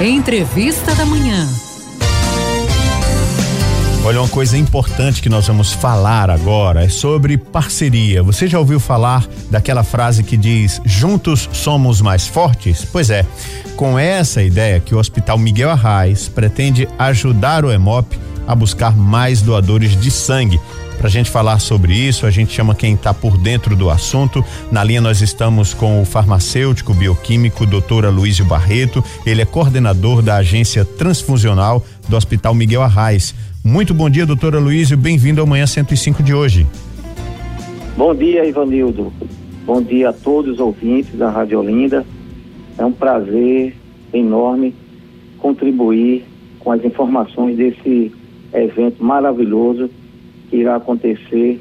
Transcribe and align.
Entrevista 0.00 0.94
da 0.96 1.06
Manhã. 1.06 1.46
Olha, 4.04 4.20
uma 4.20 4.28
coisa 4.28 4.56
importante 4.56 5.22
que 5.22 5.28
nós 5.28 5.46
vamos 5.46 5.72
falar 5.72 6.28
agora 6.28 6.82
é 6.82 6.88
sobre 6.88 7.38
parceria. 7.38 8.20
Você 8.20 8.48
já 8.48 8.58
ouviu 8.58 8.80
falar 8.80 9.24
daquela 9.48 9.84
frase 9.84 10.24
que 10.24 10.36
diz: 10.36 10.80
juntos 10.84 11.48
somos 11.52 12.00
mais 12.00 12.26
fortes? 12.26 12.84
Pois 12.84 13.10
é, 13.10 13.24
com 13.76 13.96
essa 13.96 14.42
ideia 14.42 14.80
que 14.80 14.92
o 14.92 14.98
Hospital 14.98 15.38
Miguel 15.38 15.70
Arraes 15.70 16.28
pretende 16.28 16.88
ajudar 16.98 17.64
o 17.64 17.70
EMOP 17.70 18.18
a 18.46 18.56
buscar 18.56 18.96
mais 18.96 19.40
doadores 19.40 19.94
de 20.00 20.10
sangue. 20.10 20.60
Para 21.02 21.08
a 21.08 21.10
gente 21.10 21.30
falar 21.30 21.58
sobre 21.58 21.92
isso, 21.92 22.26
a 22.26 22.30
gente 22.30 22.52
chama 22.52 22.76
quem 22.76 22.94
está 22.94 23.12
por 23.12 23.36
dentro 23.36 23.74
do 23.74 23.90
assunto. 23.90 24.44
Na 24.70 24.84
linha 24.84 25.00
nós 25.00 25.20
estamos 25.20 25.74
com 25.74 26.00
o 26.00 26.04
farmacêutico 26.04 26.94
bioquímico 26.94 27.66
Dr. 27.66 28.06
Luísio 28.14 28.44
Barreto. 28.44 29.02
Ele 29.26 29.42
é 29.42 29.44
coordenador 29.44 30.22
da 30.22 30.36
agência 30.36 30.84
transfusional 30.84 31.84
do 32.08 32.14
Hospital 32.14 32.54
Miguel 32.54 32.82
Arraes. 32.82 33.34
Muito 33.64 33.92
bom 33.92 34.08
dia, 34.08 34.24
doutora 34.24 34.60
Luísio. 34.60 34.96
Bem-vindo 34.96 35.40
ao 35.40 35.46
Manhã 35.46 35.66
105 35.66 36.22
de 36.22 36.32
hoje. 36.32 36.64
Bom 37.96 38.14
dia, 38.14 38.46
Ivanildo. 38.46 39.12
Bom 39.66 39.82
dia 39.82 40.10
a 40.10 40.12
todos 40.12 40.52
os 40.52 40.60
ouvintes 40.60 41.18
da 41.18 41.30
Rádio 41.30 41.58
Olinda. 41.58 42.06
É 42.78 42.84
um 42.84 42.92
prazer 42.92 43.74
enorme 44.14 44.72
contribuir 45.38 46.24
com 46.60 46.70
as 46.70 46.84
informações 46.84 47.56
desse 47.56 48.12
evento 48.52 49.02
maravilhoso 49.02 49.90
irá 50.52 50.76
acontecer 50.76 51.60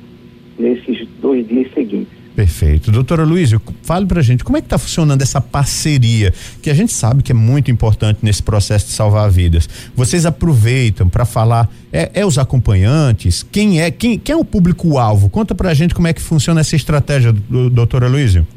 nesses 0.57 1.07
dois 1.21 1.47
dias 1.47 1.73
seguintes. 1.73 2.21
Perfeito. 2.35 2.91
Doutora 2.91 3.23
Luísio, 3.23 3.61
fale 3.83 4.05
pra 4.05 4.21
gente 4.21 4.43
como 4.43 4.57
é 4.57 4.61
que 4.61 4.65
está 4.65 4.77
funcionando 4.77 5.21
essa 5.21 5.41
parceria, 5.41 6.33
que 6.61 6.69
a 6.69 6.73
gente 6.73 6.91
sabe 6.91 7.21
que 7.21 7.31
é 7.31 7.35
muito 7.35 7.69
importante 7.69 8.19
nesse 8.23 8.41
processo 8.41 8.85
de 8.85 8.93
salvar 8.93 9.29
vidas. 9.29 9.67
Vocês 9.95 10.25
aproveitam 10.25 11.09
para 11.09 11.25
falar, 11.25 11.69
é, 11.91 12.09
é, 12.13 12.25
os 12.25 12.37
acompanhantes? 12.37 13.43
Quem 13.43 13.81
é 13.81 13.91
quem, 13.91 14.17
quem 14.17 14.33
é 14.33 14.37
o 14.37 14.45
público-alvo? 14.45 15.29
Conta 15.29 15.53
pra 15.53 15.73
gente 15.73 15.93
como 15.93 16.07
é 16.07 16.13
que 16.13 16.21
funciona 16.21 16.61
essa 16.61 16.75
estratégia, 16.75 17.33
do, 17.33 17.69
doutora 17.69 18.07
Luísio. 18.07 18.47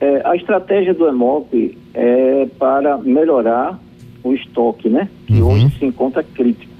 É, 0.00 0.22
a 0.24 0.34
estratégia 0.34 0.94
do 0.94 1.06
EMOP 1.08 1.76
é 1.92 2.46
para 2.58 2.96
melhorar 2.98 3.78
o 4.22 4.32
estoque, 4.32 4.88
né? 4.88 5.08
Que 5.26 5.34
uhum. 5.34 5.48
hoje 5.48 5.78
se 5.78 5.84
encontra 5.84 6.22
crítico. 6.22 6.72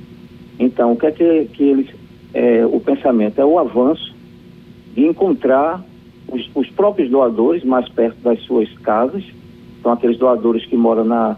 Então, 0.59 0.93
o 0.93 0.97
que 0.97 1.07
é 1.07 1.13
que, 1.13 1.45
que 1.53 1.63
eles. 1.63 1.87
É, 2.35 2.65
o 2.67 2.79
pensamento 2.81 3.41
é 3.41 3.45
o 3.45 3.59
avanço 3.59 4.15
de 4.95 5.07
encontrar 5.07 5.85
os, 6.31 6.49
os, 6.55 6.69
próprios 6.71 7.11
doadores 7.11 7.65
mais 7.65 7.89
perto 7.89 8.21
das 8.23 8.41
suas 8.43 8.71
casas, 8.79 9.25
são 9.83 9.93
aqueles 9.93 10.19
doadores 10.19 10.65
que 10.67 10.77
moram 10.77 11.05
na, 11.05 11.37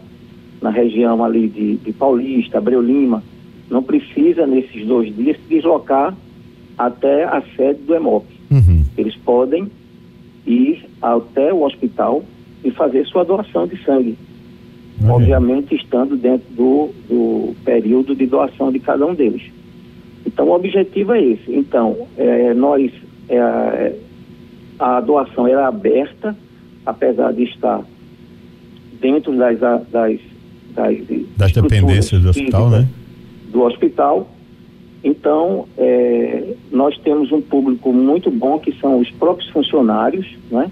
na 0.60 0.70
região 0.70 1.24
ali 1.24 1.48
de, 1.48 1.76
de 1.76 1.92
Paulista, 1.92 2.58
Abreu 2.58 2.82
Lima, 2.82 3.22
não 3.70 3.82
precisa 3.82 4.46
nesses 4.46 4.84
dois 4.86 5.14
dias 5.14 5.36
se 5.36 5.54
deslocar 5.54 6.16
até 6.76 7.24
a 7.24 7.42
sede 7.56 7.80
do 7.82 7.94
EMOP. 7.94 8.26
Uhum. 8.50 8.84
Eles 8.96 9.14
podem 9.16 9.70
ir 10.46 10.84
até 11.00 11.52
o 11.52 11.62
hospital 11.62 12.24
e 12.64 12.70
fazer 12.70 13.06
sua 13.06 13.24
doação 13.24 13.66
de 13.66 13.82
sangue. 13.84 14.16
Uhum. 15.00 15.10
Obviamente 15.10 15.74
estando 15.74 16.16
dentro 16.16 16.46
do, 16.50 16.90
do 17.08 17.54
período 17.64 18.14
de 18.14 18.26
doação 18.26 18.72
de 18.72 18.80
cada 18.80 19.06
um 19.06 19.14
deles. 19.14 19.42
Então 20.26 20.48
o 20.48 20.54
objetivo 20.54 21.12
é 21.12 21.22
esse. 21.22 21.52
Então, 21.52 22.06
é, 22.16 22.52
nós 22.54 22.90
é, 23.28 23.94
a 24.78 25.00
doação 25.00 25.46
era 25.46 25.68
aberta, 25.68 26.36
apesar 26.84 27.32
de 27.32 27.44
estar 27.44 27.82
dentro 29.00 29.36
das, 29.36 29.58
das, 29.58 29.82
das, 29.90 30.20
das 31.36 31.52
dependências 31.52 32.22
do 32.22 32.30
hospital, 32.30 32.70
né? 32.70 32.88
Do 33.50 33.62
hospital. 33.62 34.30
Então, 35.02 35.66
é, 35.78 36.54
nós 36.70 36.96
temos 36.98 37.32
um 37.32 37.40
público 37.40 37.92
muito 37.92 38.30
bom, 38.30 38.58
que 38.58 38.72
são 38.80 39.00
os 39.00 39.10
próprios 39.12 39.48
funcionários, 39.50 40.26
né? 40.50 40.70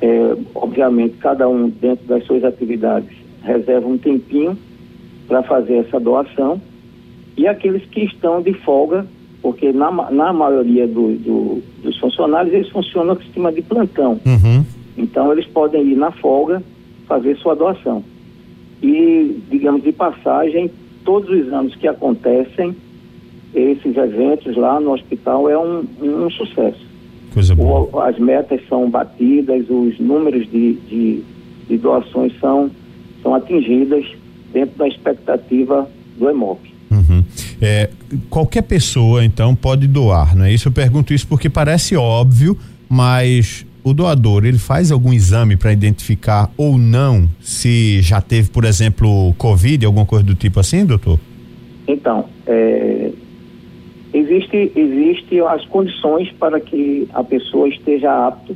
É, 0.00 0.36
obviamente, 0.54 1.16
cada 1.18 1.48
um 1.48 1.68
dentro 1.68 2.06
das 2.06 2.24
suas 2.24 2.44
atividades 2.44 3.10
reserva 3.42 3.86
um 3.86 3.98
tempinho 3.98 4.58
para 5.28 5.42
fazer 5.42 5.76
essa 5.76 6.00
doação. 6.00 6.60
E 7.36 7.46
aqueles 7.46 7.84
que 7.86 8.04
estão 8.04 8.40
de 8.40 8.52
folga 8.52 9.06
porque 9.44 9.72
na, 9.72 9.90
na 10.10 10.32
maioria 10.32 10.88
do, 10.88 11.16
do, 11.18 11.62
dos 11.82 11.98
funcionários 11.98 12.54
eles 12.54 12.70
funcionam 12.70 13.14
com 13.14 13.22
sistema 13.22 13.52
de 13.52 13.60
plantão. 13.60 14.18
Uhum. 14.24 14.64
Então 14.96 15.30
eles 15.30 15.44
podem 15.48 15.86
ir 15.86 15.96
na 15.96 16.10
folga 16.12 16.62
fazer 17.06 17.36
sua 17.36 17.54
doação. 17.54 18.02
E, 18.82 19.38
digamos, 19.50 19.82
de 19.82 19.92
passagem, 19.92 20.70
todos 21.04 21.28
os 21.28 21.52
anos 21.52 21.74
que 21.76 21.86
acontecem 21.86 22.74
esses 23.54 23.94
eventos 23.94 24.56
lá 24.56 24.80
no 24.80 24.94
hospital 24.94 25.50
é 25.50 25.58
um, 25.58 25.84
um 26.00 26.30
sucesso. 26.30 26.80
Coisa 27.34 27.54
boa. 27.54 27.88
O, 27.92 28.00
as 28.00 28.18
metas 28.18 28.62
são 28.66 28.88
batidas, 28.88 29.66
os 29.68 29.98
números 30.00 30.50
de, 30.50 30.72
de, 30.88 31.22
de 31.68 31.76
doações 31.76 32.32
são, 32.40 32.70
são 33.22 33.34
atingidas 33.34 34.06
dentro 34.54 34.78
da 34.78 34.88
expectativa 34.88 35.86
do 36.18 36.30
EMOP. 36.30 36.73
É, 37.66 37.88
qualquer 38.28 38.60
pessoa, 38.60 39.24
então, 39.24 39.54
pode 39.54 39.86
doar, 39.86 40.36
não 40.36 40.44
é 40.44 40.52
isso? 40.52 40.68
Eu 40.68 40.72
pergunto 40.72 41.14
isso 41.14 41.26
porque 41.26 41.48
parece 41.48 41.96
óbvio, 41.96 42.58
mas 42.90 43.64
o 43.82 43.94
doador, 43.94 44.44
ele 44.44 44.58
faz 44.58 44.92
algum 44.92 45.14
exame 45.14 45.56
para 45.56 45.72
identificar 45.72 46.50
ou 46.58 46.76
não 46.76 47.26
se 47.40 48.02
já 48.02 48.20
teve, 48.20 48.50
por 48.50 48.66
exemplo, 48.66 49.32
Covid, 49.38 49.86
alguma 49.86 50.04
coisa 50.04 50.22
do 50.22 50.34
tipo 50.34 50.60
assim, 50.60 50.84
doutor? 50.84 51.18
Então, 51.88 52.26
é, 52.46 53.10
existe, 54.12 54.70
existe 54.76 55.40
as 55.40 55.64
condições 55.64 56.30
para 56.32 56.60
que 56.60 57.08
a 57.14 57.24
pessoa 57.24 57.66
esteja 57.66 58.26
apto 58.26 58.54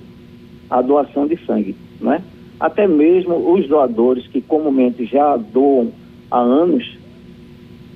à 0.68 0.82
doação 0.82 1.26
de 1.26 1.38
sangue, 1.46 1.74
não 1.98 2.12
é? 2.12 2.20
Até 2.60 2.86
mesmo 2.86 3.54
os 3.54 3.66
doadores 3.66 4.26
que 4.26 4.42
comumente 4.42 5.06
já 5.06 5.34
doam 5.38 5.92
há 6.30 6.40
anos, 6.40 6.97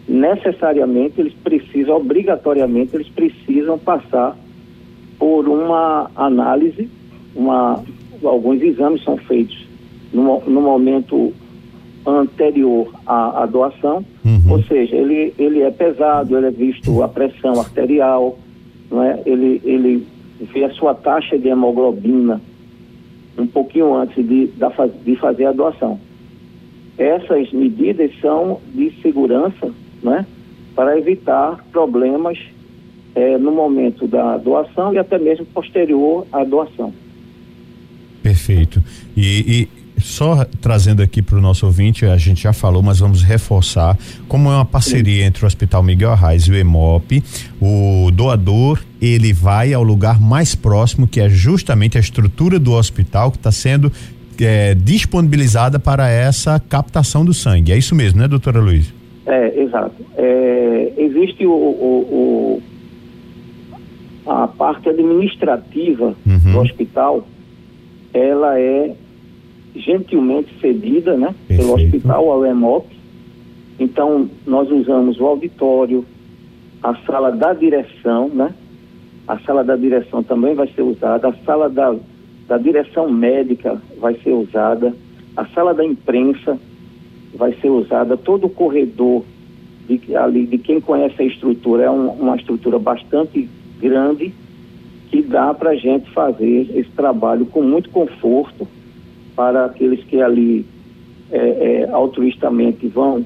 necessariamente 0.08 1.20
eles 1.20 1.32
precisam, 1.34 1.96
obrigatoriamente, 1.96 2.94
eles 2.94 3.08
precisam 3.08 3.78
passar 3.78 4.36
por 5.18 5.48
uma 5.48 6.10
análise, 6.16 6.88
uma, 7.34 7.82
alguns 8.24 8.60
exames 8.60 9.02
são 9.04 9.16
feitos 9.16 9.66
no, 10.12 10.40
no 10.40 10.60
momento 10.60 11.32
anterior 12.04 12.92
à, 13.06 13.42
à 13.42 13.46
doação, 13.46 14.04
uhum. 14.24 14.52
ou 14.52 14.62
seja, 14.64 14.96
ele, 14.96 15.32
ele 15.38 15.60
é 15.60 15.70
pesado, 15.70 16.36
ele 16.36 16.46
é 16.46 16.50
visto 16.50 17.02
a 17.02 17.08
pressão 17.08 17.60
arterial, 17.60 18.36
não 18.90 19.02
é? 19.02 19.20
ele, 19.24 19.60
ele 19.64 20.06
vê 20.52 20.64
a 20.64 20.70
sua 20.70 20.94
taxa 20.94 21.38
de 21.38 21.48
hemoglobina 21.48 22.40
um 23.38 23.46
pouquinho 23.46 23.94
antes 23.94 24.16
de, 24.16 24.50
de 25.04 25.16
fazer 25.16 25.46
a 25.46 25.52
doação. 25.52 25.98
Essas 26.98 27.50
medidas 27.52 28.10
são 28.20 28.60
de 28.74 28.90
segurança 29.00 29.72
né? 30.02 30.26
para 30.74 30.98
evitar 30.98 31.64
problemas 31.70 32.38
é, 33.14 33.36
no 33.38 33.52
momento 33.52 34.06
da 34.06 34.36
doação 34.36 34.92
e 34.92 34.98
até 34.98 35.18
mesmo 35.18 35.44
posterior 35.46 36.26
à 36.32 36.44
doação. 36.44 36.92
Perfeito. 38.22 38.82
E, 39.16 39.68
e 39.96 40.00
só 40.00 40.44
trazendo 40.60 41.02
aqui 41.02 41.20
para 41.20 41.36
o 41.36 41.40
nosso 41.40 41.66
ouvinte, 41.66 42.06
a 42.06 42.16
gente 42.16 42.42
já 42.42 42.52
falou, 42.52 42.82
mas 42.82 43.00
vamos 43.00 43.22
reforçar, 43.22 43.98
como 44.28 44.50
é 44.50 44.54
uma 44.54 44.64
parceria 44.64 45.22
Sim. 45.22 45.28
entre 45.28 45.44
o 45.44 45.46
Hospital 45.46 45.82
Miguel 45.82 46.12
Arraes 46.12 46.44
e 46.44 46.52
o 46.52 46.56
EMOP, 46.56 47.22
o 47.60 48.10
doador, 48.12 48.82
ele 49.00 49.32
vai 49.32 49.72
ao 49.74 49.82
lugar 49.82 50.20
mais 50.20 50.54
próximo, 50.54 51.06
que 51.06 51.20
é 51.20 51.28
justamente 51.28 51.98
a 51.98 52.00
estrutura 52.00 52.58
do 52.58 52.72
hospital 52.72 53.30
que 53.30 53.36
está 53.36 53.52
sendo 53.52 53.92
é, 54.40 54.74
disponibilizada 54.74 55.78
para 55.78 56.08
essa 56.08 56.58
captação 56.58 57.24
do 57.24 57.34
sangue. 57.34 57.72
É 57.72 57.76
isso 57.76 57.94
mesmo, 57.94 58.20
né, 58.20 58.26
doutora 58.26 58.60
Luiz? 58.60 59.01
É, 59.26 59.60
exato. 59.60 59.94
É, 60.16 60.92
existe 60.96 61.46
o, 61.46 61.52
o, 61.52 62.60
o, 64.26 64.30
a 64.30 64.48
parte 64.48 64.88
administrativa 64.88 66.14
uhum. 66.26 66.52
do 66.52 66.58
hospital, 66.60 67.26
ela 68.12 68.58
é 68.58 68.94
gentilmente 69.74 70.52
cedida 70.60 71.16
né, 71.16 71.34
pelo 71.48 71.74
hospital 71.74 72.30
ao 72.30 72.46
EMOP. 72.46 72.86
Então, 73.78 74.28
nós 74.46 74.70
usamos 74.70 75.19
o 75.19 75.26
auditório, 75.26 76.04
a 76.82 76.94
sala 77.06 77.30
da 77.30 77.52
direção, 77.52 78.28
né? 78.28 78.52
A 79.26 79.38
sala 79.38 79.62
da 79.64 79.76
direção 79.76 80.22
também 80.22 80.54
vai 80.54 80.66
ser 80.69 80.82
usada, 80.82 81.28
a 81.28 81.32
sala 81.44 81.70
da, 81.70 81.94
da 82.48 82.58
direção 82.58 83.10
médica 83.10 83.80
vai 83.98 84.14
ser 84.16 84.32
usada, 84.32 84.92
a 85.36 85.46
sala 85.46 85.72
da 85.72 85.84
imprensa, 85.84 86.58
vai 87.34 87.55
ser 87.55 87.70
usada 87.70 88.17
todo 88.17 88.46
o 88.46 88.50
corredor 88.50 89.25
de, 89.88 90.17
ali 90.17 90.46
de 90.46 90.58
quem 90.58 90.81
conhece 90.81 91.20
a 91.20 91.25
estrutura 91.25 91.84
é 91.84 91.90
um, 91.90 92.08
uma 92.11 92.37
estrutura 92.37 92.79
bastante 92.79 93.49
grande 93.81 94.32
que 95.11 95.23
dá 95.23 95.52
para 95.52 95.70
a 95.70 95.76
gente 95.76 96.11
fazer 96.11 96.70
esse 96.75 96.90
trabalho 96.90 97.46
com 97.46 97.62
muito 97.62 97.90
conforto 97.90 98.67
para 99.37 99.67
aqueles 99.67 100.02
que 100.05 100.20
ali 100.20 100.64
é, 101.31 101.38
é, 101.38 101.90
altruistamente 101.90 102.87
vão 102.88 103.25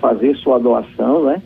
fazer 0.00 0.36
sua 0.36 0.58
doação, 0.58 1.24
né? 1.24 1.42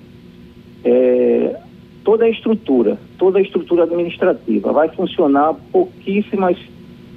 É, 0.84 1.56
toda 2.04 2.24
a 2.24 2.28
estrutura, 2.28 2.98
toda 3.18 3.38
a 3.38 3.42
estrutura 3.42 3.84
administrativa 3.84 4.72
vai 4.72 4.88
funcionar 4.90 5.54
pouquíssimas, 5.72 6.56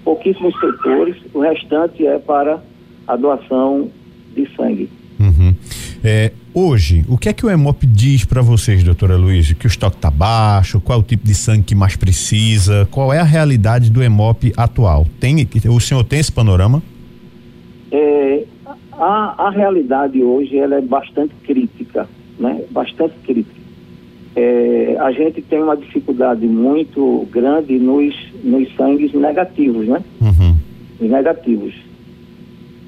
pouquíssimos 0.03 0.57
setores, 0.59 1.15
o 1.33 1.39
restante 1.39 2.07
é 2.07 2.17
para 2.17 2.61
a 3.07 3.15
doação 3.15 3.89
de 4.43 4.55
sangue. 4.55 4.89
Uhum. 5.19 5.53
É, 6.03 6.31
hoje, 6.53 7.03
o 7.09 7.17
que 7.17 7.27
é 7.27 7.33
que 7.33 7.45
o 7.45 7.49
EMOP 7.49 7.85
diz 7.85 8.23
para 8.23 8.41
vocês, 8.41 8.83
doutora 8.83 9.17
Luiz? 9.17 9.51
Que 9.51 9.65
o 9.65 9.67
estoque 9.67 9.97
está 9.97 10.09
baixo, 10.09 10.79
qual 10.79 10.99
é 10.99 11.01
o 11.01 11.03
tipo 11.03 11.25
de 11.25 11.35
sangue 11.35 11.63
que 11.63 11.75
mais 11.75 11.97
precisa, 11.97 12.87
qual 12.89 13.13
é 13.13 13.19
a 13.19 13.23
realidade 13.23 13.91
do 13.91 14.01
EMOP 14.01 14.53
atual? 14.55 15.05
Tem, 15.19 15.47
o 15.67 15.79
senhor 15.79 16.03
tem 16.05 16.19
esse 16.19 16.31
panorama? 16.31 16.81
É, 17.91 18.43
a, 18.93 19.47
a 19.47 19.49
realidade 19.49 20.23
hoje 20.23 20.57
ela 20.57 20.75
é 20.75 20.81
bastante 20.81 21.33
crítica, 21.43 22.07
né? 22.39 22.61
Bastante 22.71 23.15
crítica. 23.25 23.59
É, 24.35 24.95
a 24.99 25.11
gente 25.11 25.41
tem 25.41 25.61
uma 25.61 25.75
dificuldade 25.75 26.45
muito 26.47 27.27
grande 27.31 27.77
nos, 27.77 28.15
nos 28.43 28.73
sangues 28.75 29.13
negativos, 29.13 29.85
né? 29.85 30.01
Uhum. 30.21 30.55
Os 31.01 31.09
negativos. 31.09 31.88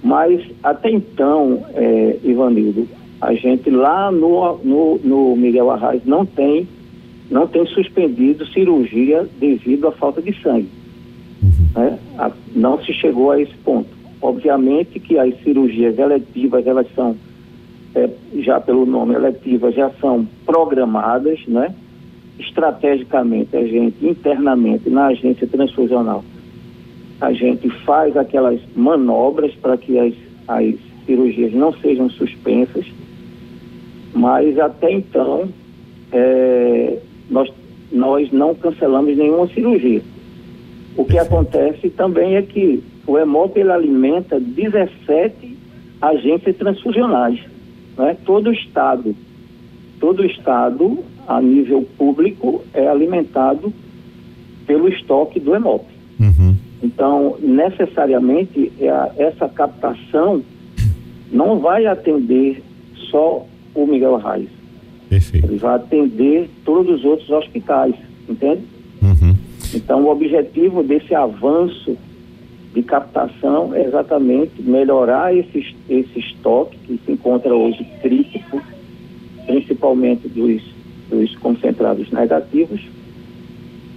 Mas 0.03 0.43
até 0.63 0.89
então, 0.89 1.63
é, 1.73 2.17
Ivanildo, 2.23 2.87
a 3.21 3.33
gente 3.35 3.69
lá 3.69 4.11
no, 4.11 4.57
no, 4.63 4.99
no 5.03 5.35
Miguel 5.35 5.69
Arraes 5.69 6.01
não 6.05 6.25
tem, 6.25 6.67
não 7.29 7.45
tem 7.47 7.65
suspendido 7.67 8.47
cirurgia 8.47 9.27
devido 9.39 9.87
à 9.87 9.91
falta 9.91 10.21
de 10.21 10.33
sangue. 10.41 10.69
Uhum. 11.43 11.67
Né? 11.75 11.99
A, 12.17 12.31
não 12.55 12.81
se 12.81 12.93
chegou 12.93 13.31
a 13.31 13.39
esse 13.39 13.55
ponto. 13.57 13.89
Obviamente 14.21 14.99
que 14.99 15.17
as 15.19 15.35
cirurgias 15.43 15.97
eletivas, 15.97 16.65
elas 16.65 16.87
são, 16.95 17.15
é, 17.93 18.09
já 18.39 18.59
pelo 18.59 18.85
nome 18.85 19.13
eletivas, 19.13 19.75
já 19.75 19.91
são 20.01 20.27
programadas, 20.45 21.39
né? 21.47 21.73
Estrategicamente, 22.39 23.55
a 23.55 23.65
gente, 23.65 24.03
internamente, 24.05 24.89
na 24.89 25.07
agência 25.07 25.47
transfusional, 25.47 26.23
a 27.21 27.31
gente 27.31 27.69
faz 27.85 28.17
aquelas 28.17 28.59
manobras 28.75 29.53
para 29.55 29.77
que 29.77 29.97
as, 29.97 30.13
as 30.47 30.75
cirurgias 31.05 31.53
não 31.53 31.71
sejam 31.73 32.09
suspensas, 32.09 32.85
mas 34.13 34.57
até 34.57 34.91
então 34.91 35.47
é, 36.11 36.97
nós, 37.29 37.53
nós 37.91 38.31
não 38.31 38.55
cancelamos 38.55 39.15
nenhuma 39.15 39.47
cirurgia. 39.47 40.01
O 40.97 41.05
que 41.05 41.17
acontece 41.17 41.89
também 41.91 42.35
é 42.35 42.41
que 42.41 42.83
o 43.05 43.17
EMOP 43.17 43.57
ele 43.57 43.71
alimenta 43.71 44.39
17 44.39 45.57
agências 46.01 46.55
transfusionais. 46.57 47.39
Né? 47.97 48.17
Todo 48.25 48.49
o 48.49 48.53
Estado, 48.53 49.15
todo 49.99 50.21
o 50.21 50.25
Estado, 50.25 50.99
a 51.27 51.39
nível 51.39 51.87
público, 51.97 52.63
é 52.73 52.87
alimentado 52.87 53.71
pelo 54.65 54.87
estoque 54.89 55.39
do 55.39 55.55
EMOP. 55.55 55.90
Então, 57.01 57.35
necessariamente, 57.39 58.71
é 58.79 59.23
essa 59.23 59.49
captação 59.49 60.43
não 61.31 61.57
vai 61.57 61.87
atender 61.87 62.61
só 63.09 63.43
o 63.73 63.87
Miguel 63.87 64.17
Reis. 64.17 64.47
Perfeito. 65.09 65.47
Ele 65.47 65.57
vai 65.57 65.77
atender 65.77 66.47
todos 66.63 66.99
os 66.99 67.03
outros 67.03 67.27
hospitais, 67.31 67.95
entende? 68.29 68.61
Uhum. 69.01 69.35
Então, 69.73 70.03
o 70.03 70.11
objetivo 70.11 70.83
desse 70.83 71.15
avanço 71.15 71.97
de 72.71 72.83
captação 72.83 73.73
é 73.73 73.83
exatamente 73.83 74.61
melhorar 74.61 75.35
esse, 75.35 75.75
esse 75.89 76.19
estoque 76.19 76.77
que 76.85 76.99
se 77.03 77.13
encontra 77.13 77.51
hoje 77.51 77.83
crítico, 78.03 78.61
principalmente 79.47 80.27
dos, 80.27 80.61
dos 81.09 81.35
concentrados 81.37 82.11
negativos, 82.11 82.79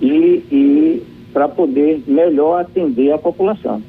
e, 0.00 0.42
e 0.50 1.13
para 1.34 1.48
poder 1.48 2.04
melhor 2.06 2.60
atender 2.60 3.12
a 3.12 3.18
população. 3.18 3.82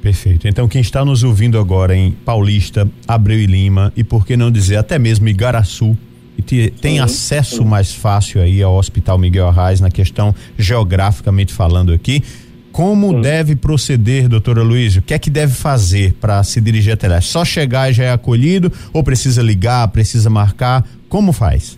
Perfeito. 0.00 0.46
Então, 0.46 0.68
quem 0.68 0.80
está 0.80 1.04
nos 1.04 1.24
ouvindo 1.24 1.58
agora 1.58 1.94
em 1.94 2.12
Paulista, 2.12 2.88
Abreu 3.06 3.40
e 3.40 3.46
Lima 3.46 3.92
e 3.96 4.04
por 4.04 4.24
que 4.24 4.36
não 4.36 4.50
dizer 4.50 4.76
até 4.76 4.96
mesmo 4.98 5.28
Igaraçu, 5.28 5.96
e 6.38 6.42
te, 6.42 6.70
tem 6.80 6.94
sim, 6.94 7.00
acesso 7.00 7.56
sim. 7.56 7.64
mais 7.64 7.92
fácil 7.92 8.40
aí 8.40 8.62
ao 8.62 8.76
Hospital 8.76 9.18
Miguel 9.18 9.48
Arraes 9.48 9.80
na 9.80 9.90
questão 9.90 10.32
geograficamente 10.56 11.52
falando 11.52 11.92
aqui. 11.92 12.22
Como 12.70 13.10
sim. 13.10 13.20
deve 13.22 13.56
proceder, 13.56 14.28
doutora 14.28 14.62
Luiz? 14.62 14.94
O 14.96 15.02
que 15.02 15.12
é 15.12 15.18
que 15.18 15.30
deve 15.30 15.52
fazer 15.52 16.12
para 16.14 16.44
se 16.44 16.60
dirigir 16.60 16.92
até 16.92 17.08
lá? 17.08 17.20
Só 17.20 17.44
chegar 17.44 17.90
e 17.90 17.92
já 17.92 18.04
é 18.04 18.12
acolhido 18.12 18.70
ou 18.92 19.02
precisa 19.02 19.42
ligar, 19.42 19.88
precisa 19.88 20.30
marcar? 20.30 20.86
Como 21.08 21.32
faz? 21.32 21.76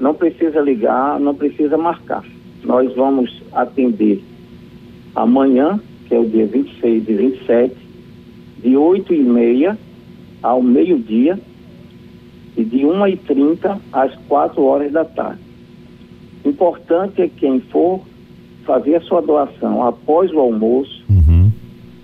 Não 0.00 0.14
precisa 0.14 0.60
ligar, 0.60 1.20
não 1.20 1.34
precisa 1.34 1.76
marcar. 1.76 2.24
Nós 2.64 2.94
vamos 2.96 3.42
atender 3.52 4.24
amanhã, 5.14 5.80
que 6.06 6.14
é 6.14 6.18
o 6.18 6.28
dia 6.28 6.46
26 6.46 7.08
e 7.08 7.14
27, 7.14 7.76
de 8.62 8.76
8 8.76 9.14
e 9.14 9.22
meia 9.22 9.78
ao 10.42 10.62
meio-dia 10.62 11.38
e 12.56 12.64
de 12.64 12.84
1 12.84 13.06
e 13.06 13.16
30 13.16 13.80
às 13.92 14.14
4 14.28 14.62
horas 14.62 14.92
da 14.92 15.04
tarde. 15.04 15.40
Importante 16.44 17.22
é 17.22 17.28
quem 17.28 17.60
for 17.60 18.00
fazer 18.64 18.96
a 18.96 19.00
sua 19.00 19.20
doação 19.20 19.86
após 19.86 20.32
o 20.32 20.38
almoço, 20.38 21.04
uhum. 21.08 21.50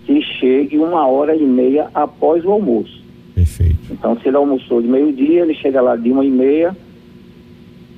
que 0.05 0.21
chegue 0.23 0.79
uma 0.79 1.07
hora 1.07 1.35
e 1.35 1.43
meia 1.43 1.89
após 1.95 2.45
o 2.45 2.51
almoço. 2.51 3.03
Perfeito. 3.35 3.77
Então, 3.91 4.19
se 4.19 4.29
ele 4.29 4.37
almoçou 4.37 4.81
de 4.81 4.89
meio-dia, 4.89 5.43
ele 5.43 5.55
chega 5.55 5.81
lá 5.81 5.97
de 5.97 6.11
uma 6.11 6.25
e 6.25 6.31
meia 6.31 6.77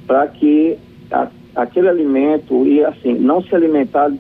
para 0.06 0.26
que 0.26 0.76
a, 1.10 1.28
aquele 1.54 1.88
alimento 1.88 2.66
e 2.66 2.84
assim 2.84 3.14
não 3.14 3.42
se 3.42 3.54
alimentar 3.54 4.10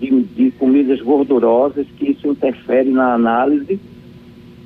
de, 0.00 0.22
de 0.22 0.50
comidas 0.52 1.00
gordurosas, 1.00 1.86
que 1.96 2.10
isso 2.10 2.26
interfere 2.26 2.90
na 2.90 3.14
análise 3.14 3.78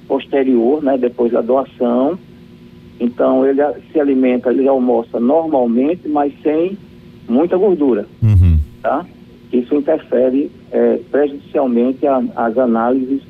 posterior, 0.06 0.82
né, 0.82 0.96
depois 0.96 1.32
da 1.32 1.40
doação. 1.40 2.18
Então 3.00 3.44
ele 3.44 3.60
se 3.92 3.98
alimenta, 3.98 4.50
ele 4.50 4.68
almoça 4.68 5.18
normalmente, 5.18 6.08
mas 6.08 6.32
sem 6.42 6.78
muita 7.28 7.56
gordura, 7.56 8.06
uhum. 8.22 8.58
tá? 8.80 9.04
Isso 9.52 9.74
interfere 9.74 10.50
é, 10.70 11.00
prejudicialmente 11.10 12.06
as 12.06 12.56
análises 12.56 13.22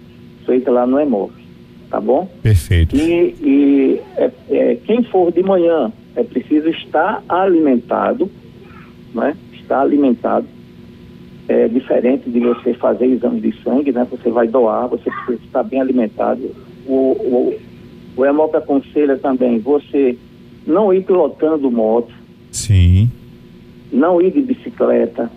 feitas 0.45 0.73
lá 0.73 0.87
no 0.87 1.01
EMOF, 1.01 1.33
tá 1.91 2.01
bom? 2.01 2.29
Perfeito. 2.43 2.95
E, 2.95 3.35
e 3.41 4.01
é, 4.17 4.31
é, 4.51 4.75
quem 4.85 5.03
for 5.05 5.33
de 5.33 5.43
manhã 5.43 5.91
é 6.15 6.23
preciso 6.23 6.69
estar 6.69 7.23
alimentado, 7.29 8.31
né? 9.15 9.35
Estar 9.55 9.81
alimentado 9.81 10.47
é 11.49 11.69
diferente 11.69 12.31
de 12.31 12.41
você 12.41 12.73
fazer 12.75 13.07
exame 13.07 13.41
de 13.41 13.63
sangue, 13.63 13.93
né? 13.93 14.07
Você 14.11 14.31
vai 14.31 14.49
doar, 14.49 14.89
você 14.89 15.11
precisa 15.11 15.45
estar 15.45 15.63
bem 15.63 15.81
alimentado. 15.81 16.41
O, 16.87 16.93
o, 16.93 17.61
o 18.17 18.27
EMOP 18.27 18.57
aconselha 18.57 19.19
também 19.19 19.59
você 19.59 20.17
não 20.67 20.93
ir 20.93 21.05
pilotando 21.05 21.71
moto. 21.71 22.13
Sim. 22.51 23.11
Não 23.93 24.21
ir 24.21 24.33
de 24.33 24.41
bicicleta. 24.41 25.31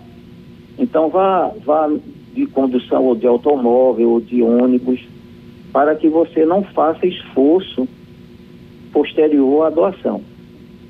Então 0.78 1.08
vá, 1.08 1.52
vá 1.64 1.90
de 2.34 2.46
condução 2.46 3.04
ou 3.04 3.14
de 3.14 3.26
automóvel 3.26 4.10
ou 4.10 4.20
de 4.20 4.42
ônibus 4.42 5.00
para 5.72 5.94
que 5.94 6.08
você 6.08 6.46
não 6.46 6.62
faça 6.62 7.06
esforço 7.06 7.86
posterior 8.92 9.66
à 9.66 9.70
doação. 9.70 10.22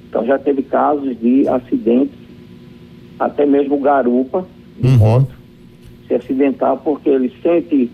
Então 0.09 0.25
já 0.25 0.39
teve 0.39 0.63
casos 0.63 1.19
de 1.19 1.49
acidentes, 1.49 2.17
até 3.19 3.45
mesmo 3.45 3.79
garupa, 3.81 4.47
de 4.79 4.89
uhum. 4.89 4.97
moto 4.97 5.39
se 6.09 6.15
acidentar 6.15 6.77
porque 6.79 7.09
ele 7.09 7.33
sente 7.43 7.91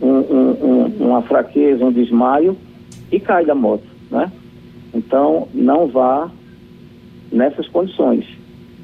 um, 0.00 0.08
um, 0.08 0.50
um, 0.62 1.06
uma 1.06 1.22
fraqueza, 1.22 1.84
um 1.84 1.92
desmaio 1.92 2.56
e 3.10 3.18
cai 3.18 3.44
da 3.44 3.54
moto, 3.54 3.84
né? 4.10 4.30
Então, 4.94 5.48
não 5.54 5.86
vá 5.86 6.30
nessas 7.32 7.66
condições. 7.68 8.26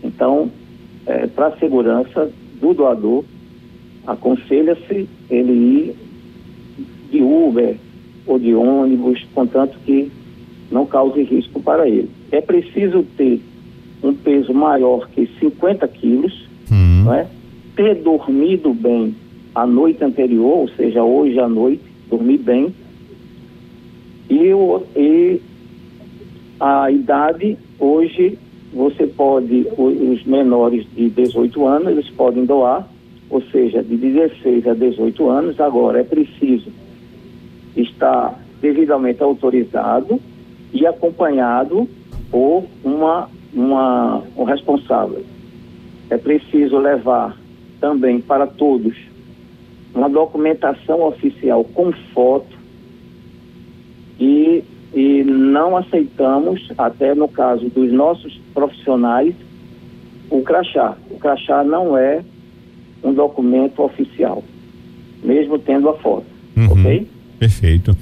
Então, 0.03 0.51
é, 1.05 1.27
para 1.27 1.49
a 1.49 1.57
segurança 1.59 2.31
do 2.61 2.73
doador, 2.73 3.25
aconselha-se 4.07 5.09
ele 5.29 5.53
ir 5.53 5.97
de 7.11 7.23
Uber 7.23 7.77
ou 8.27 8.39
de 8.39 8.55
ônibus, 8.55 9.25
contanto 9.35 9.77
que 9.85 10.11
não 10.71 10.87
cause 10.87 11.23
risco 11.23 11.61
para 11.61 11.89
ele. 11.89 12.11
É 12.31 12.41
preciso 12.41 13.05
ter 13.17 13.41
um 14.03 14.15
peso 14.15 14.53
maior 14.53 15.09
que 15.09 15.29
50 15.41 15.87
quilos, 15.89 16.46
não 17.07 17.15
é? 17.15 17.27
Ter 17.77 17.95
dormido 18.03 18.75
bem 18.75 19.15
a 19.55 19.65
noite 19.65 20.03
anterior, 20.03 20.59
ou 20.59 20.69
seja, 20.71 21.03
hoje 21.03 21.39
à 21.39 21.49
noite, 21.49 21.83
dormir 22.11 22.39
bem. 22.39 22.75
E, 24.29 24.51
e 24.97 25.41
a 26.59 26.91
idade, 26.91 27.57
hoje, 27.79 28.37
você 28.75 29.07
pode, 29.07 29.67
os 29.79 30.25
menores 30.25 30.85
de 30.95 31.09
18 31.09 31.67
anos, 31.67 31.89
eles 31.89 32.11
podem 32.11 32.45
doar, 32.45 32.89
ou 33.31 33.41
seja, 33.41 33.83
de 33.83 33.97
16 33.97 34.67
a 34.67 34.75
18 34.75 35.29
anos. 35.31 35.61
Agora, 35.61 36.01
é 36.01 36.05
preciso 36.05 36.71
estar 37.77 38.39
devidamente 38.61 39.23
autorizado 39.23 40.21
e 40.73 40.85
acompanhado 40.87 41.89
por 42.31 42.65
uma, 42.83 43.29
uma, 43.55 44.23
um 44.37 44.43
responsável. 44.43 45.23
É 46.11 46.17
preciso 46.17 46.79
levar 46.79 47.37
também 47.81 48.21
para 48.21 48.47
todos 48.47 48.97
uma 49.95 50.09
documentação 50.09 51.03
oficial 51.03 51.65
com 51.65 51.91
foto 52.13 52.57
e, 54.21 54.63
e 54.95 55.25
não 55.25 55.77
aceitamos, 55.77 56.69
até 56.77 57.15
no 57.15 57.29
caso 57.29 57.69
dos 57.71 57.93
nossos 57.93 58.39
profissionais, 58.53 59.35
o 60.31 60.43
crachá. 60.43 60.97
O 61.11 61.19
crachá 61.19 61.65
não 61.65 61.97
é 61.97 62.23
um 63.03 63.13
documento 63.13 63.83
oficial, 63.83 64.43
mesmo 65.23 65.59
tendo 65.59 65.89
a 65.89 65.95
foto. 65.95 66.27
Uhum, 66.57 66.73
ok? 66.73 67.09
Perfeito. 67.39 67.97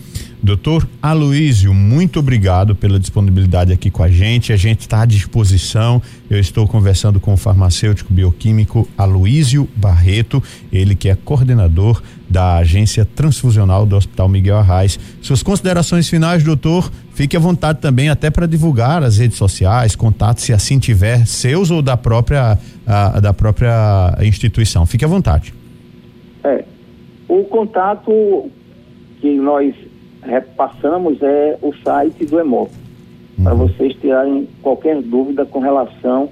Doutor 0.44 0.86
Aloísio, 1.00 1.72
muito 1.72 2.18
obrigado 2.18 2.74
pela 2.74 3.00
disponibilidade 3.00 3.72
aqui 3.72 3.90
com 3.90 4.02
a 4.02 4.10
gente. 4.10 4.52
A 4.52 4.58
gente 4.58 4.80
está 4.80 5.00
à 5.00 5.06
disposição. 5.06 6.02
Eu 6.28 6.38
estou 6.38 6.68
conversando 6.68 7.18
com 7.18 7.32
o 7.32 7.36
farmacêutico 7.38 8.12
bioquímico 8.12 8.86
Aloísio 8.98 9.66
Barreto, 9.74 10.42
ele 10.70 10.94
que 10.94 11.08
é 11.08 11.14
coordenador 11.14 12.02
da 12.28 12.56
agência 12.56 13.06
transfusional 13.06 13.86
do 13.86 13.96
Hospital 13.96 14.28
Miguel 14.28 14.58
Arraes. 14.58 15.00
Suas 15.22 15.42
considerações 15.42 16.10
finais, 16.10 16.44
doutor, 16.44 16.92
fique 17.14 17.38
à 17.38 17.40
vontade 17.40 17.78
também 17.78 18.10
até 18.10 18.28
para 18.30 18.46
divulgar 18.46 19.02
as 19.02 19.16
redes 19.16 19.38
sociais, 19.38 19.96
contatos 19.96 20.44
se 20.44 20.52
assim 20.52 20.78
tiver, 20.78 21.26
seus 21.26 21.70
ou 21.70 21.80
da 21.80 21.96
própria, 21.96 22.58
a, 22.86 23.18
da 23.18 23.32
própria 23.32 24.14
instituição. 24.20 24.84
Fique 24.84 25.06
à 25.06 25.08
vontade. 25.08 25.54
É, 26.44 26.66
o 27.28 27.44
contato 27.44 28.50
que 29.22 29.38
nós 29.38 29.74
repassamos 30.24 31.22
é 31.22 31.58
o 31.62 31.72
site 31.82 32.24
do 32.26 32.40
EMOP, 32.40 32.70
uhum. 33.38 33.44
para 33.44 33.54
vocês 33.54 33.94
tirarem 34.00 34.48
qualquer 34.62 35.00
dúvida 35.02 35.44
com 35.44 35.60
relação 35.60 36.28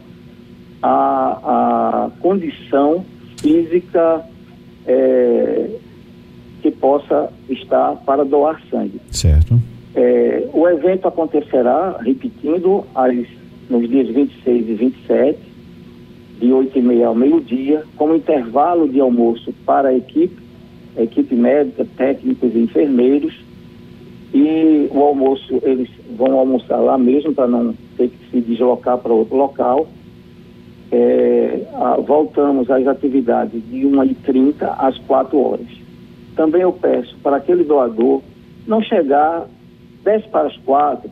à, 0.83 2.07
à 2.07 2.11
condição 2.21 3.05
física 3.41 4.25
é, 4.87 5.71
que 6.63 6.71
possa 6.71 7.31
estar 7.49 7.97
para 8.07 8.25
doar 8.25 8.61
sangue. 8.71 9.01
Certo. 9.11 9.59
É, 9.95 10.49
o 10.53 10.67
evento 10.69 11.07
acontecerá, 11.07 11.99
repetindo, 12.01 12.85
às, 12.95 13.15
nos 13.69 13.89
dias 13.89 14.09
26 14.09 14.69
e 14.69 14.75
27, 14.75 15.39
de 16.41 16.53
8 16.53 16.79
e 16.79 16.83
meia 16.83 17.07
ao 17.09 17.15
meio-dia, 17.15 17.85
como 17.97 18.17
intervalo 18.17 18.89
de 18.89 19.01
almoço 19.01 19.53
para 19.67 19.91
a 19.91 19.97
equipe, 19.97 20.37
a 20.97 21.03
equipe 21.03 21.35
médica, 21.35 21.87
técnicos 21.97 22.55
e 22.55 22.59
enfermeiros, 22.59 23.35
e 24.35 24.89
o 24.91 25.03
almoço, 25.03 25.61
eles 25.63 25.91
vão 26.17 26.39
almoçar 26.39 26.79
lá 26.79 26.97
mesmo 26.97 27.35
para 27.35 27.47
não 27.47 27.75
ter 27.97 28.09
que 28.09 28.31
se 28.31 28.41
deslocar 28.41 28.97
para 28.99 29.13
outro 29.13 29.37
local. 29.37 29.87
É, 30.91 31.63
a, 31.75 31.97
voltamos 31.97 32.71
às 32.71 32.87
atividades 32.87 33.63
de 33.71 33.81
1h30 33.81 34.75
às 34.79 34.97
4 34.99 35.39
horas. 35.39 35.67
Também 36.35 36.63
eu 36.63 36.73
peço 36.73 37.17
para 37.23 37.37
aquele 37.37 37.65
doador 37.65 38.23
não 38.67 38.83
chegar 38.83 39.47
10 40.03 40.27
para 40.27 40.49
as 40.49 40.57
4, 40.59 41.11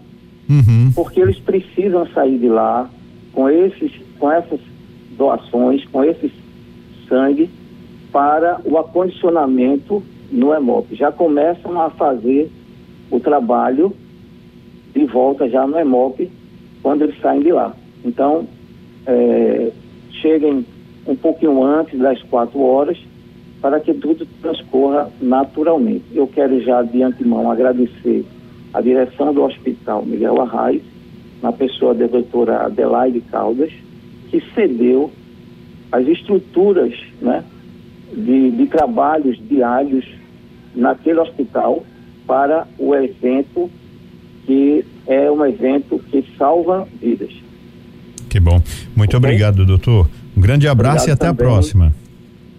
uhum. 0.49 0.93
porque 0.95 1.21
eles 1.21 1.39
precisam 1.39 2.07
sair 2.09 2.39
de 2.39 2.49
lá 2.49 2.89
com, 3.33 3.49
esses, 3.49 3.93
com 4.19 4.31
essas 4.31 4.61
doações, 5.17 5.85
com 5.87 6.03
esse 6.05 6.33
sangue, 7.09 7.50
para 8.11 8.61
o 8.65 8.79
acondicionamento 8.79 10.03
no 10.31 10.55
EMOP. 10.55 10.95
Já 10.95 11.12
começam 11.12 11.81
a 11.81 11.91
fazer 11.91 12.50
o 13.11 13.21
trabalho 13.21 13.95
de 14.95 15.05
volta 15.05 15.49
já 15.49 15.67
no 15.67 15.79
EMOP 15.79 16.31
quando 16.83 17.02
eles 17.02 17.21
saem 17.21 17.43
de 17.43 17.52
lá. 17.52 17.75
Então, 18.05 18.47
é, 19.07 19.71
cheguem 20.21 20.64
um 21.07 21.17
pouquinho 21.17 21.62
antes 21.62 21.99
das 21.99 22.23
quatro 22.25 22.61
horas 22.61 22.99
para 23.61 23.81
que 23.81 23.93
tudo 23.93 24.26
transcorra 24.40 25.11
naturalmente. 25.21 26.05
Eu 26.14 26.26
quero 26.26 26.61
já 26.62 26.83
de 26.83 27.02
antemão 27.02 27.50
agradecer 27.50 28.25
a 28.73 28.81
direção 28.81 29.35
do 29.35 29.43
Hospital 29.43 30.05
Miguel 30.05 30.40
Arraes, 30.40 30.83
na 31.43 31.52
pessoa 31.52 31.95
da 31.95 32.07
doutora 32.07 32.67
Adelaide 32.67 33.21
Caldas, 33.23 33.73
que 34.31 34.43
cedeu 34.55 35.11
as 35.90 36.07
estruturas 36.07 36.95
né, 37.21 37.43
de, 38.12 38.50
de 38.50 38.67
trabalhos 38.67 39.38
diários 39.49 40.07
naquele 40.75 41.19
hospital 41.19 41.83
para 42.31 42.67
o 42.79 42.95
evento 42.95 43.69
que 44.47 44.87
é 45.09 45.29
um 45.29 45.45
evento 45.45 45.99
que 45.99 46.25
salva 46.39 46.87
vidas. 47.03 47.33
Que 48.29 48.39
bom. 48.39 48.63
Muito 48.95 49.17
okay? 49.17 49.31
obrigado, 49.31 49.67
doutor. 49.67 50.09
Um 50.37 50.41
grande 50.41 50.69
abraço 50.69 51.07
obrigado 51.07 51.09
e 51.09 51.13
até 51.13 51.27
também. 51.27 51.45
a 51.45 51.51
próxima. 51.51 51.93